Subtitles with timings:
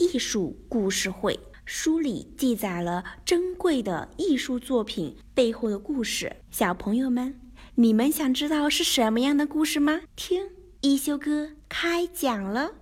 [0.00, 1.34] 艺术故事会》，
[1.66, 6.36] 书里记载了珍贵的艺术作品背后的故事。
[6.50, 7.38] 小朋友们，
[7.74, 10.00] 你们想知道是什么样的故事吗？
[10.16, 10.48] 听。
[10.80, 12.76] 一休哥开讲了，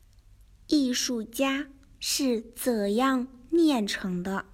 [0.69, 1.67] 艺术家
[1.99, 4.45] 是怎样炼成的？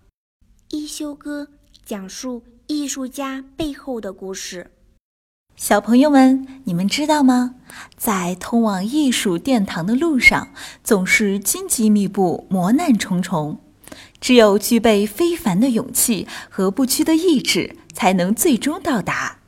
[0.70, 1.46] 一休哥
[1.84, 4.70] 讲述艺术家背后的故事。
[5.56, 7.54] 小朋友们，你们知道吗？
[7.96, 10.48] 在通往艺术殿堂的路上，
[10.82, 13.60] 总是荆棘密布、磨难重重。
[14.20, 19.38] 只有具备非凡的勇气和不屈的意志，才能最终到达。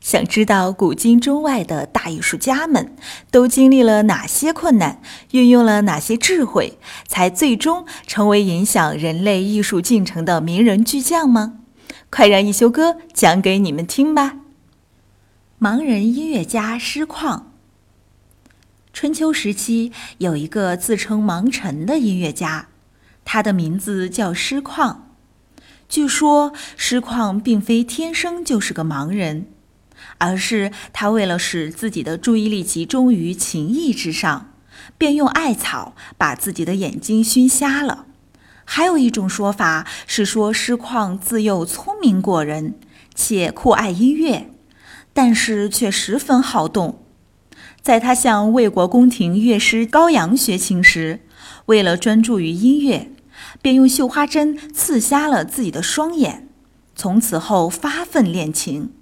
[0.00, 2.96] 想知道古今中外的大艺术家们
[3.30, 11.58] 都经历了哪些困难，运用了哪些智慧，才最终成为影响人类艺术进程的名人巨匠吗？
[12.08, 14.36] 快让一休哥讲给你们听吧。
[15.62, 17.42] 盲人音乐家师旷。
[18.94, 22.68] 春秋时期有一个自称盲臣的音乐家，
[23.26, 24.96] 他的名字叫师旷。
[25.86, 29.48] 据说师旷并非天生就是个盲人。
[30.16, 34.54] 而是他为了使自己的注意力集中于琴艺之上，
[34.96, 38.06] 便用艾草把自己的眼睛熏瞎了。
[38.64, 42.76] 还有一种说法是说，师旷自幼聪明过人，
[43.14, 44.50] 且酷爱音乐，
[45.12, 47.02] 但是却十分好动。
[47.82, 51.20] 在他向魏国宫廷乐师高阳学琴时，
[51.66, 53.10] 为了专注于音乐，
[53.62, 56.48] 便用绣花针刺瞎了自己的双眼。
[56.94, 58.92] 从此后发奋练琴。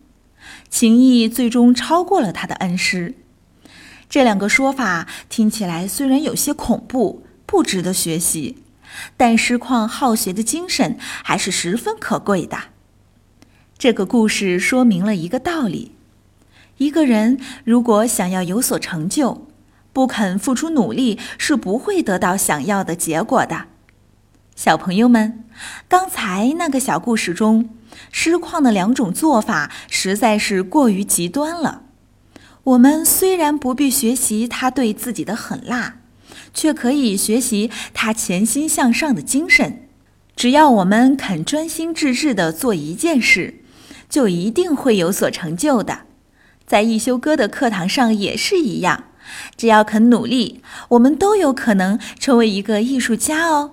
[0.71, 3.15] 情谊最终超过了他的恩师，
[4.09, 8.63] 这两个说法听起来虽然有些恐怖，不值得学习，
[9.17, 12.59] 但师旷好学的精神还是十分可贵的。
[13.77, 15.93] 这个故事说明了一个道理：
[16.79, 19.47] 一个人如果想要有所成就，
[19.93, 23.67] 不肯付出努力，是不会得到想要的结果的。
[24.57, 25.45] 小朋友们，
[25.89, 27.71] 刚才那个小故事中。
[28.13, 31.83] 师旷的两种做法实在是过于极端了。
[32.63, 35.97] 我们虽然不必学习他对自己的狠辣，
[36.55, 39.89] 却可以学习他潜心向上的精神。
[40.37, 43.63] 只要我们肯专心致志地做一件事，
[44.09, 46.03] 就一定会有所成就的。
[46.69, 49.05] 在一休哥的课堂上也是一样，
[49.57, 53.73] 只要肯努力，我们都有可能成为一个艺术家哦。